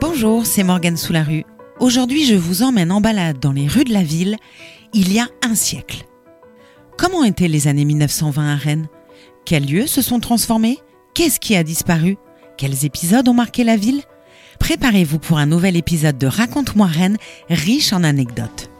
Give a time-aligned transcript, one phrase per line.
[0.00, 1.44] Bonjour, c'est Morgane Sous-la-Rue.
[1.78, 4.36] Aujourd'hui, je vous emmène en balade dans les rues de la ville
[4.94, 6.06] il y a un siècle.
[6.96, 8.88] Comment étaient les années 1920 à Rennes?
[9.44, 10.78] Quels lieux se sont transformés?
[11.12, 12.16] Qu'est-ce qui a disparu?
[12.56, 14.00] Quels épisodes ont marqué la ville?
[14.58, 17.18] Préparez-vous pour un nouvel épisode de Raconte-moi Rennes,
[17.50, 18.70] riche en anecdotes.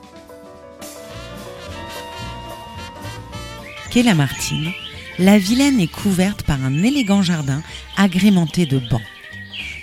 [3.91, 4.73] Quai Lamartine,
[5.19, 7.63] la Vilaine est couverte par un élégant jardin
[7.99, 9.03] agrémenté de bancs.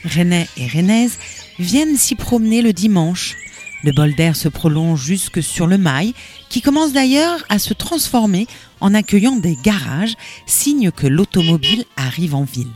[0.03, 1.17] Rennais et Rennaises
[1.59, 3.35] viennent s'y promener le dimanche.
[3.83, 6.13] Le bol d'air se prolonge jusque sur le mail,
[6.49, 8.47] qui commence d'ailleurs à se transformer
[8.79, 10.15] en accueillant des garages,
[10.45, 12.71] signe que l'automobile arrive en ville.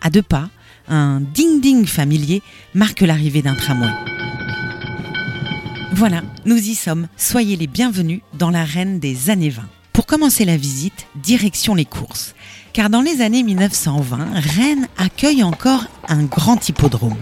[0.00, 0.50] À deux pas,
[0.88, 2.42] un ding-ding familier
[2.74, 3.92] marque l'arrivée d'un tramway.
[5.94, 7.06] Voilà, nous y sommes.
[7.16, 9.62] Soyez les bienvenus dans l'arène des années 20.
[9.92, 12.34] Pour commencer la visite, direction les courses.
[12.72, 17.16] Car dans les années 1920, Rennes accueille encore un grand hippodrome.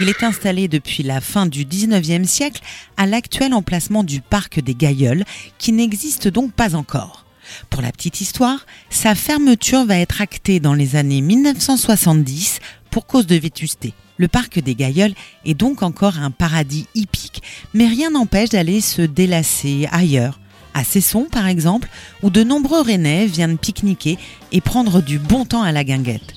[0.00, 2.60] Il est installé depuis la fin du 19e siècle
[2.96, 5.24] à l'actuel emplacement du parc des Gailleuls,
[5.58, 7.24] qui n'existe donc pas encore.
[7.68, 13.26] Pour la petite histoire, sa fermeture va être actée dans les années 1970 pour cause
[13.26, 13.94] de vétusté.
[14.16, 19.02] Le parc des Gailleuls est donc encore un paradis hippique, mais rien n'empêche d'aller se
[19.02, 20.38] délasser ailleurs,
[20.74, 21.88] à Cesson par exemple,
[22.22, 24.18] où de nombreux Rennais viennent pique-niquer
[24.52, 26.34] et prendre du bon temps à la guinguette.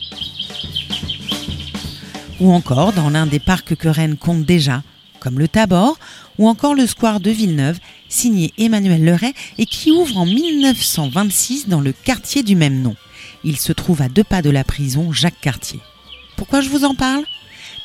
[2.39, 4.83] Ou encore dans l'un des parcs que Rennes compte déjà,
[5.19, 5.97] comme le Tabor,
[6.37, 7.79] ou encore le square de Villeneuve,
[8.09, 12.95] signé Emmanuel Leray et qui ouvre en 1926 dans le quartier du même nom.
[13.43, 15.79] Il se trouve à deux pas de la prison Jacques Cartier.
[16.43, 17.23] Pourquoi je vous en parle?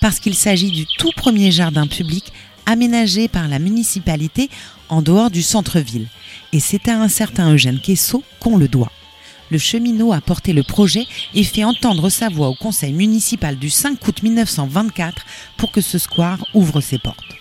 [0.01, 2.33] Parce qu'il s'agit du tout premier jardin public
[2.67, 4.50] aménagé par la municipalité
[4.89, 6.09] en dehors du centre-ville.
[6.53, 8.91] Et c'est à un certain Eugène Quessot qu'on le doit.
[9.53, 11.06] Le cheminot a porté le projet
[11.37, 15.25] et fait entendre sa voix au conseil municipal du 5 août 1924
[15.56, 17.37] pour que ce square ouvre ses portes.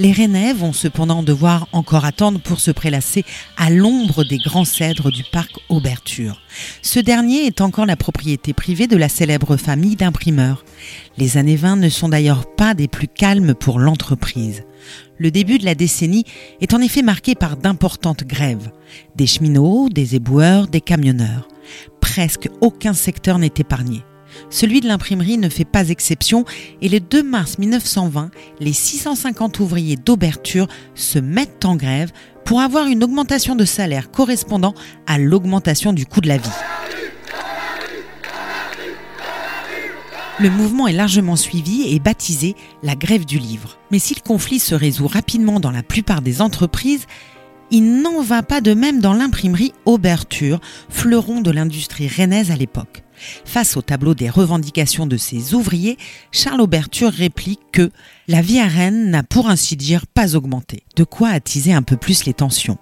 [0.00, 3.22] Les Rennais vont cependant devoir encore attendre pour se prélasser
[3.58, 6.40] à l'ombre des grands cèdres du parc Auberture.
[6.80, 10.64] Ce dernier est encore la propriété privée de la célèbre famille d'imprimeurs.
[11.18, 14.62] Les années 20 ne sont d'ailleurs pas des plus calmes pour l'entreprise.
[15.18, 16.24] Le début de la décennie
[16.62, 18.70] est en effet marqué par d'importantes grèves.
[19.16, 21.46] Des cheminots, des éboueurs, des camionneurs.
[22.00, 24.00] Presque aucun secteur n'est épargné.
[24.48, 26.44] Celui de l'imprimerie ne fait pas exception
[26.80, 28.30] et le 2 mars 1920,
[28.60, 32.12] les 650 ouvriers d'Auberture se mettent en grève
[32.44, 34.74] pour avoir une augmentation de salaire correspondant
[35.06, 36.50] à l'augmentation du coût de la vie.
[40.40, 43.78] Le mouvement est largement suivi et baptisé la grève du livre.
[43.90, 47.06] Mais si le conflit se résout rapidement dans la plupart des entreprises,
[47.70, 53.02] il n'en va pas de même dans l'imprimerie Auberture, fleuron de l'industrie rennaise à l'époque.
[53.44, 55.98] Face au tableau des revendications de ses ouvriers,
[56.32, 57.90] Charles Auberture réplique que
[58.28, 61.96] la vie à Rennes n'a pour ainsi dire pas augmenté, de quoi attiser un peu
[61.96, 62.78] plus les tensions.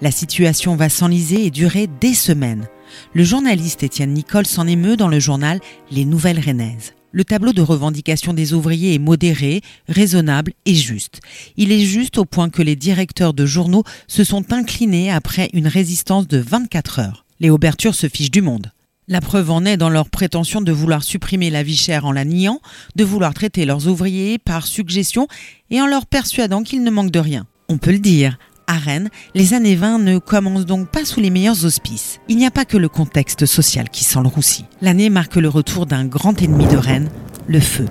[0.00, 2.66] La situation va s'enliser et durer des semaines.
[3.14, 5.60] Le journaliste Étienne Nicole s'en émeut dans le journal
[5.90, 6.95] Les Nouvelles Rennaises.
[7.12, 11.20] Le tableau de revendication des ouvriers est modéré, raisonnable et juste.
[11.56, 15.68] Il est juste au point que les directeurs de journaux se sont inclinés après une
[15.68, 17.24] résistance de 24 heures.
[17.40, 18.72] Les Aubertures se fichent du monde.
[19.08, 22.24] La preuve en est dans leur prétention de vouloir supprimer la vie chère en la
[22.24, 22.60] niant,
[22.96, 25.28] de vouloir traiter leurs ouvriers par suggestion
[25.70, 27.46] et en leur persuadant qu'ils ne manquent de rien.
[27.68, 31.30] On peut le dire, à Rennes, les années 20 ne commencent donc pas sous les
[31.30, 32.18] meilleurs auspices.
[32.28, 34.64] Il n'y a pas que le contexte social qui sent le roussi.
[34.80, 37.10] L'année marque le retour d'un grand ennemi de Rennes,
[37.46, 37.86] le feu.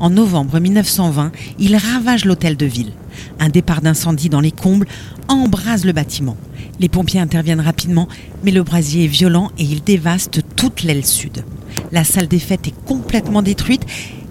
[0.00, 2.92] En novembre 1920, il ravage l'hôtel de ville.
[3.38, 4.88] Un départ d'incendie dans les combles
[5.28, 6.36] embrase le bâtiment.
[6.80, 8.08] Les pompiers interviennent rapidement,
[8.42, 11.44] mais le brasier est violent et il dévaste toute l'aile sud.
[11.92, 13.84] La salle des fêtes est complètement détruite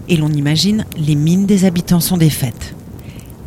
[0.10, 2.76] et l'on imagine les mines des habitants sont défaites.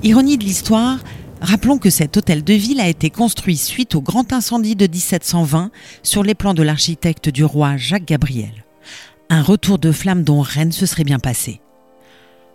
[0.02, 0.98] Ironie de l'histoire,
[1.46, 5.70] rappelons que cet hôtel de ville a été construit suite au grand incendie de 1720
[6.02, 8.64] sur les plans de l'architecte du roi Jacques Gabriel.
[9.30, 11.60] Un retour de flamme dont Rennes se serait bien passé.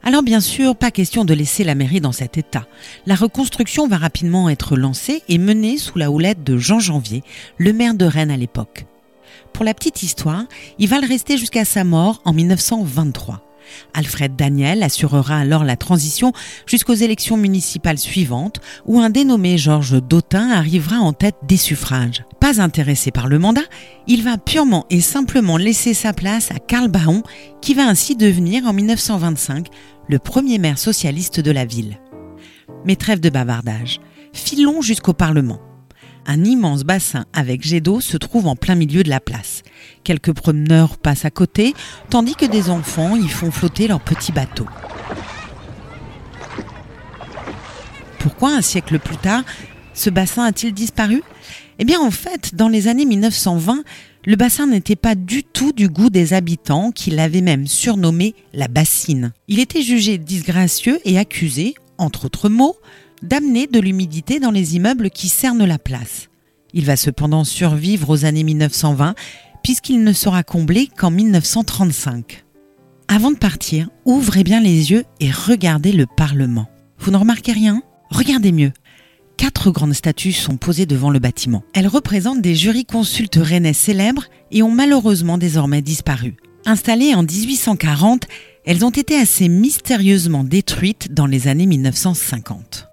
[0.03, 2.67] Alors bien sûr, pas question de laisser la mairie dans cet état.
[3.05, 7.23] La reconstruction va rapidement être lancée et menée sous la houlette de Jean Janvier,
[7.57, 8.85] le maire de Rennes à l'époque.
[9.53, 10.45] Pour la petite histoire,
[10.79, 13.41] il va le rester jusqu'à sa mort en 1923.
[13.93, 16.33] Alfred Daniel assurera alors la transition
[16.65, 22.23] jusqu'aux élections municipales suivantes où un dénommé Georges Dautin arrivera en tête des suffrages.
[22.39, 23.61] Pas intéressé par le mandat,
[24.07, 27.23] il va purement et simplement laisser sa place à Karl Baron
[27.61, 29.67] qui va ainsi devenir en 1925
[30.07, 31.99] le premier maire socialiste de la ville.
[32.85, 33.99] Mais trêve de bavardage,
[34.33, 35.59] filons jusqu'au Parlement.
[36.27, 39.63] Un immense bassin avec jet d'eau se trouve en plein milieu de la place.
[40.03, 41.73] Quelques promeneurs passent à côté,
[42.09, 44.67] tandis que des enfants y font flotter leurs petits bateaux.
[48.19, 49.43] Pourquoi un siècle plus tard,
[49.93, 51.23] ce bassin a-t-il disparu?
[51.79, 53.83] Eh bien en fait, dans les années 1920,
[54.25, 58.67] le bassin n'était pas du tout du goût des habitants qui l'avaient même surnommé la
[58.67, 59.33] bassine.
[59.47, 62.77] Il était jugé disgracieux et accusé, entre autres mots,
[63.21, 66.29] d'amener de l'humidité dans les immeubles qui cernent la place.
[66.73, 69.15] Il va cependant survivre aux années 1920
[69.63, 72.45] puisqu'il ne sera comblé qu'en 1935.
[73.07, 76.67] Avant de partir, ouvrez bien les yeux et regardez le Parlement.
[76.97, 77.83] Vous ne remarquez rien?
[78.09, 78.71] Regardez mieux.
[79.37, 81.63] Quatre grandes statues sont posées devant le bâtiment.
[81.73, 86.35] Elles représentent des jurisconsultes rennais célèbres et ont malheureusement désormais disparu.
[86.65, 88.27] Installées en 1840,
[88.65, 92.90] elles ont été assez mystérieusement détruites dans les années 1950.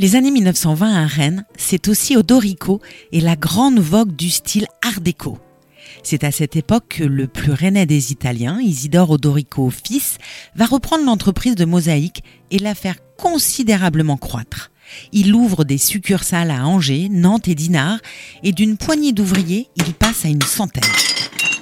[0.00, 2.80] Les années 1920 à Rennes, c'est aussi Odorico
[3.10, 5.38] et la grande vogue du style Art déco.
[6.04, 10.18] C'est à cette époque que le plus rennais des Italiens, Isidore Odorico fils,
[10.54, 12.22] va reprendre l'entreprise de mosaïque
[12.52, 14.70] et la faire considérablement croître.
[15.10, 17.98] Il ouvre des succursales à Angers, Nantes et Dinard,
[18.44, 20.84] et d'une poignée d'ouvriers, il passe à une centaine.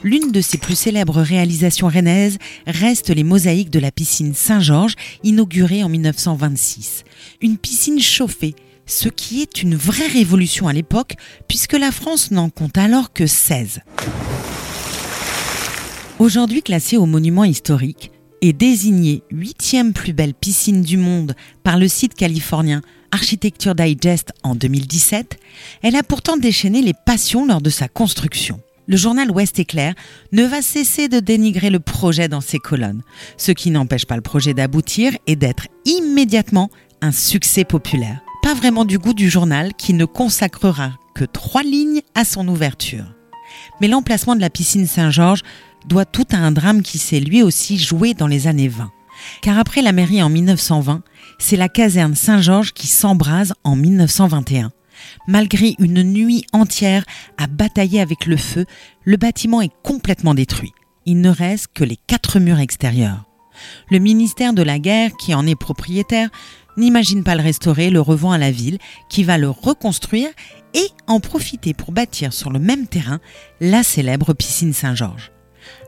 [0.02, 4.94] L'une de ses plus célèbres réalisations rennaises reste les mosaïques de la piscine Saint-Georges,
[5.24, 7.04] inaugurée en 1926.
[7.40, 8.54] Une piscine chauffée,
[8.86, 11.14] ce qui est une vraie révolution à l'époque,
[11.48, 13.80] puisque la France n'en compte alors que 16.
[16.18, 18.10] Aujourd'hui classée au monument historique
[18.42, 22.82] et désignée huitième plus belle piscine du monde par le site californien
[23.12, 25.38] Architecture Digest en 2017,
[25.82, 29.94] elle a pourtant déchaîné les passions lors de sa construction le journal Ouest Éclair
[30.32, 33.02] ne va cesser de dénigrer le projet dans ses colonnes,
[33.36, 36.70] ce qui n'empêche pas le projet d'aboutir et d'être immédiatement
[37.02, 38.20] un succès populaire.
[38.42, 43.04] Pas vraiment du goût du journal qui ne consacrera que trois lignes à son ouverture.
[43.80, 45.42] Mais l'emplacement de la piscine Saint-Georges
[45.86, 48.90] doit tout à un drame qui s'est lui aussi joué dans les années 20.
[49.42, 51.02] Car après la mairie en 1920,
[51.38, 54.70] c'est la caserne Saint-Georges qui s'embrase en 1921.
[55.26, 57.04] Malgré une nuit entière
[57.38, 58.66] à batailler avec le feu,
[59.04, 60.72] le bâtiment est complètement détruit.
[61.04, 63.24] Il ne reste que les quatre murs extérieurs.
[63.90, 66.28] Le ministère de la Guerre, qui en est propriétaire,
[66.76, 68.78] n'imagine pas le restaurer, le revend à la ville,
[69.08, 70.28] qui va le reconstruire
[70.74, 73.20] et en profiter pour bâtir sur le même terrain
[73.60, 75.32] la célèbre piscine Saint-Georges.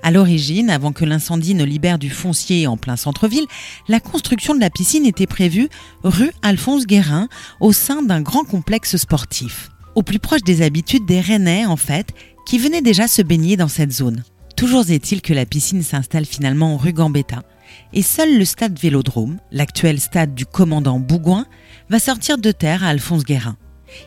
[0.03, 3.47] À l'origine, avant que l'incendie ne libère du foncier en plein centre-ville,
[3.89, 5.69] la construction de la piscine était prévue
[6.03, 7.29] rue Alphonse Guérin,
[7.61, 9.71] au sein d'un grand complexe sportif.
[9.95, 12.09] Au plus proche des habitudes des Rennais, en fait,
[12.47, 14.23] qui venaient déjà se baigner dans cette zone.
[14.57, 17.43] Toujours est-il que la piscine s'installe finalement rue Gambetta,
[17.93, 21.47] et seul le stade Vélodrome, l'actuel stade du commandant Bougouin,
[21.91, 23.57] va sortir de terre à Alphonse Guérin.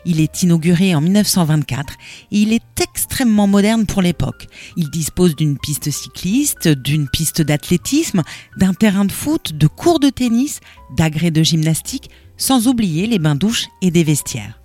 [0.04, 1.94] Il est inauguré en 1924
[2.30, 4.46] et il est extrêmement moderne pour l'époque.
[4.76, 8.22] Il dispose d'une piste cycliste, d'une piste d'athlétisme,
[8.56, 10.60] d'un terrain de foot, de cours de tennis,
[10.96, 14.58] d'agrès de gymnastique, sans oublier les bains-douches et des vestiaires.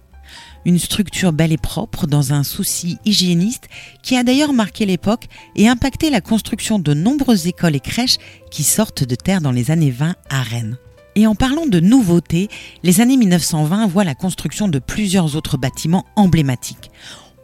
[0.65, 3.69] Une structure belle et propre dans un souci hygiéniste
[4.03, 8.17] qui a d'ailleurs marqué l'époque et impacté la construction de nombreuses écoles et crèches
[8.51, 10.77] qui sortent de terre dans les années 20 à Rennes.
[11.17, 12.47] Et en parlant de nouveautés,
[12.83, 16.91] les années 1920 voient la construction de plusieurs autres bâtiments emblématiques.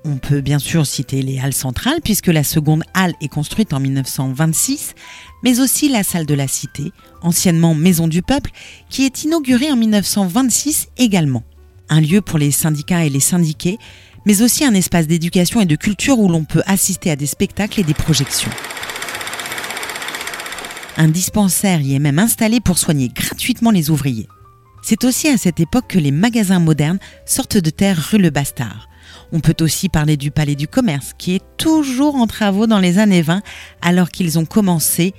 [0.06, 3.80] On peut bien sûr citer les halles centrales, puisque la seconde halle est construite en
[3.80, 4.94] 1926,
[5.42, 6.92] mais aussi la salle de la Cité,
[7.24, 8.52] anciennement Maison du Peuple,
[8.92, 11.42] qui est inaugurée en 1926 également.
[11.90, 13.80] Un lieu pour les syndicats et les syndiqués,
[14.28, 17.80] mais aussi un espace d'éducation et de culture où l'on peut assister à des spectacles
[17.80, 18.52] et des projections.
[20.96, 24.28] Un dispensaire y est même installé pour soigner gratuitement les ouvriers.
[24.84, 28.88] C'est aussi à cette époque que les magasins modernes sortent de terre rue Le Bastard.
[29.32, 33.00] On peut aussi parler du Palais du Commerce, qui est toujours en travaux dans les
[33.00, 33.42] années 20,
[33.82, 35.14] alors qu'ils ont commencé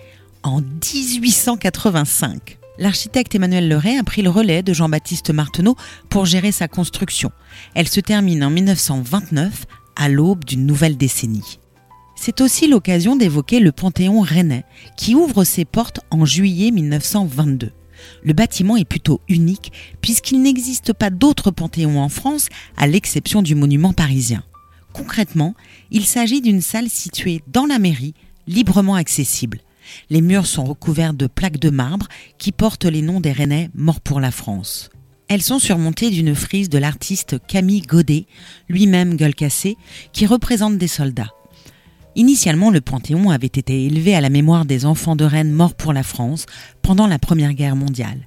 [0.45, 2.59] en 1885.
[2.78, 5.76] L'architecte Emmanuel Leray a pris le relais de Jean-Baptiste Marteneau
[6.09, 7.33] pour gérer sa construction.
[7.75, 9.66] Elle se termine en 1929,
[9.97, 11.59] à l'aube d'une nouvelle décennie.
[12.16, 14.64] C'est aussi l'occasion d'évoquer le Panthéon rennais,
[14.97, 17.73] qui ouvre ses portes en juillet 1922.
[18.23, 23.54] Le bâtiment est plutôt unique puisqu'il n'existe pas d'autres panthéons en France à l'exception du
[23.54, 24.42] monument parisien.
[24.92, 25.54] Concrètement,
[25.90, 28.14] il s'agit d'une salle située dans la mairie,
[28.47, 29.61] librement accessible.
[30.09, 34.00] Les murs sont recouverts de plaques de marbre qui portent les noms des Rennais morts
[34.00, 34.90] pour la France.
[35.28, 38.26] Elles sont surmontées d'une frise de l'artiste Camille Godet,
[38.68, 39.76] lui-même gueule cassée,
[40.12, 41.33] qui représente des soldats.
[42.16, 45.92] Initialement, le Panthéon avait été élevé à la mémoire des enfants de Rennes morts pour
[45.92, 46.47] la France
[46.80, 48.26] pendant la Première Guerre mondiale.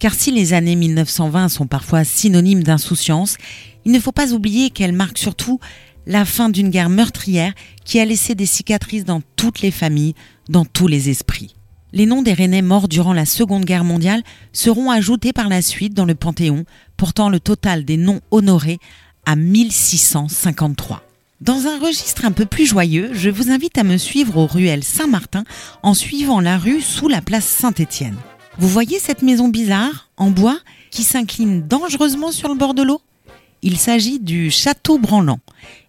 [0.00, 3.36] Car si les années 1920 sont parfois synonymes d'insouciance,
[3.84, 5.60] il ne faut pas oublier qu'elles marquent surtout
[6.06, 7.52] la fin d'une guerre meurtrière
[7.84, 10.14] qui a laissé des cicatrices dans toutes les familles,
[10.48, 11.54] dans tous les esprits.
[11.92, 14.22] Les noms des Rennais morts durant la Seconde Guerre mondiale
[14.52, 16.64] seront ajoutés par la suite dans le Panthéon,
[16.96, 18.78] portant le total des noms honorés
[19.24, 21.02] à 1653.
[21.40, 24.84] Dans un registre un peu plus joyeux, je vous invite à me suivre au ruelle
[24.84, 25.44] Saint-Martin
[25.82, 28.18] en suivant la rue sous la place Saint-Étienne.
[28.58, 30.58] Vous voyez cette maison bizarre, en bois,
[30.90, 33.00] qui s'incline dangereusement sur le bord de l'eau?
[33.62, 35.40] Il s'agit du château branlant.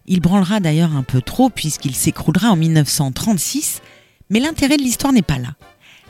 [0.06, 3.82] Il branlera d'ailleurs un peu trop puisqu'il s'écroulera en 1936,
[4.30, 5.54] mais l'intérêt de l'histoire n'est pas là.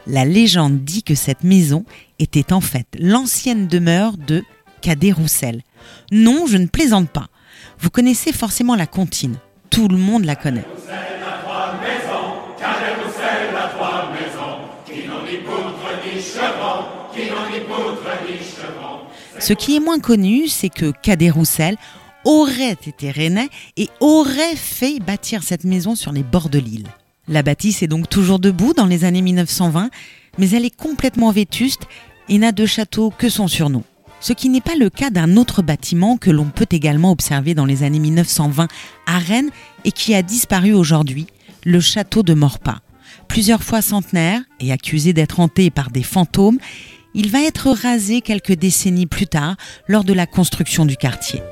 [0.07, 1.85] La légende dit que cette maison
[2.21, 4.45] était en fait l'ancienne demeure de
[4.83, 5.63] Cadet Roussel.
[6.11, 7.29] Non, je ne plaisante pas.
[7.79, 9.37] Vous connaissez forcément la comptine.
[9.71, 10.65] Tout le monde la connaît.
[19.39, 21.77] Ce qui est moins connu, c'est que Cadet Roussel
[22.25, 26.87] aurait été rennais et aurait fait bâtir cette maison sur les bords de l'île.
[27.29, 29.91] La bâtisse est donc toujours debout dans les années 1920,
[30.39, 31.83] mais elle est complètement vétuste
[32.29, 33.85] et n'a de château que son surnom
[34.23, 37.67] ce qui n'est pas le cas d'un autre bâtiment que l'on peut également observer dans
[37.67, 38.69] les années 1920
[39.07, 39.51] à Rennes
[39.85, 41.27] et qui a disparu aujourd'hui,
[41.65, 42.79] le château de Morpas.
[43.27, 46.59] Plusieurs fois centenaire et accusé d'être hanté par des fantômes,
[47.15, 49.57] il va être rasé quelques décennies plus tard
[49.89, 51.43] lors de la construction du quartier.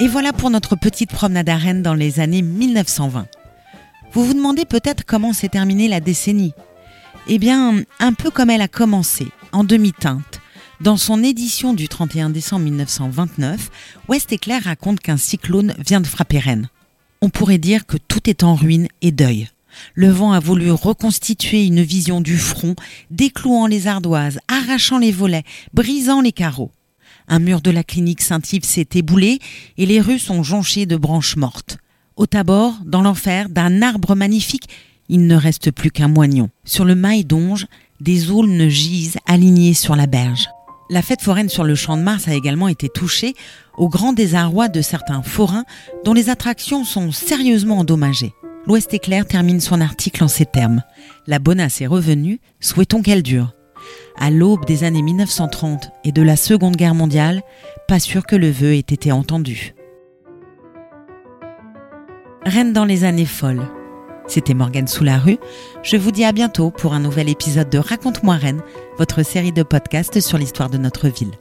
[0.00, 3.26] Et voilà pour notre petite promenade à Rennes dans les années 1920.
[4.12, 6.54] Vous vous demandez peut-être comment s'est terminée la décennie
[7.28, 10.40] Eh bien, un peu comme elle a commencé, en demi-teinte,
[10.80, 13.70] dans son édition du 31 décembre 1929,
[14.08, 16.68] West Éclair raconte qu'un cyclone vient de frapper Rennes.
[17.22, 19.48] On pourrait dire que tout est en ruine et deuil.
[19.94, 22.76] Le vent a voulu reconstituer une vision du front,
[23.10, 26.70] déclouant les ardoises, arrachant les volets, brisant les carreaux.
[27.28, 29.38] Un mur de la clinique Saint-Yves s'est éboulé
[29.78, 31.78] et les rues sont jonchées de branches mortes.
[32.16, 34.68] Au tabord, dans l'enfer, d'un arbre magnifique,
[35.08, 36.50] il ne reste plus qu'un moignon.
[36.64, 37.66] Sur le mail d'onge,
[38.00, 40.48] des aulnes gisent alignées sur la berge.
[40.88, 43.34] La fête foraine sur le champ de Mars a également été touchée
[43.76, 45.64] au grand désarroi de certains forains
[46.04, 48.34] dont les attractions sont sérieusement endommagées.
[48.66, 50.82] L'Ouest éclair termine son article en ces termes.
[51.26, 53.52] La bonasse est revenue, souhaitons qu'elle dure.
[54.18, 57.42] À l'aube des années 1930 et de la Seconde Guerre mondiale,
[57.88, 59.74] pas sûr que le vœu ait été entendu.
[62.44, 63.66] Reine dans les années folles.
[64.28, 65.20] C'était Morgane sous la.
[65.82, 68.62] Je vous dis à bientôt pour un nouvel épisode de Raconte-moi Rennes,
[68.98, 71.32] votre série de podcasts sur l'histoire de notre ville.